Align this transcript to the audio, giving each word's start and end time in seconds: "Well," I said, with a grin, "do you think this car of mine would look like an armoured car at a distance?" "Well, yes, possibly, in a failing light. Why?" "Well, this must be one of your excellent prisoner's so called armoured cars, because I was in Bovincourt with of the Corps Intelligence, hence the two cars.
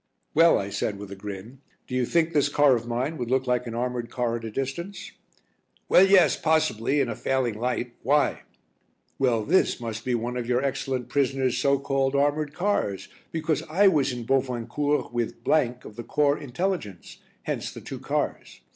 "Well," 0.33 0.57
I 0.57 0.71
said, 0.71 0.97
with 0.97 1.11
a 1.11 1.15
grin, 1.15 1.61
"do 1.85 1.93
you 1.93 2.07
think 2.07 2.33
this 2.33 2.49
car 2.49 2.75
of 2.75 2.87
mine 2.87 3.19
would 3.19 3.29
look 3.29 3.45
like 3.45 3.67
an 3.67 3.75
armoured 3.75 4.09
car 4.09 4.35
at 4.35 4.43
a 4.43 4.49
distance?" 4.49 5.11
"Well, 5.89 6.07
yes, 6.09 6.35
possibly, 6.35 6.99
in 6.99 7.07
a 7.07 7.15
failing 7.15 7.53
light. 7.53 7.93
Why?" 8.01 8.41
"Well, 9.19 9.45
this 9.45 9.79
must 9.79 10.03
be 10.03 10.15
one 10.15 10.37
of 10.37 10.47
your 10.47 10.63
excellent 10.65 11.07
prisoner's 11.07 11.59
so 11.59 11.77
called 11.77 12.15
armoured 12.15 12.55
cars, 12.55 13.09
because 13.31 13.61
I 13.69 13.89
was 13.89 14.11
in 14.11 14.23
Bovincourt 14.23 15.13
with 15.13 15.35
of 15.45 15.95
the 15.95 16.03
Corps 16.03 16.37
Intelligence, 16.39 17.19
hence 17.43 17.71
the 17.71 17.79
two 17.79 17.99
cars. 17.99 18.61